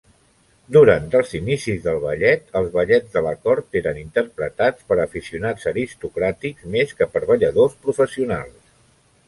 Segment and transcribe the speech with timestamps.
[0.75, 6.69] Durant els inicis del ballet, els ballets de la cort eren interpretats per aficionats aristocràtics
[6.79, 8.61] més que per balladors professionals.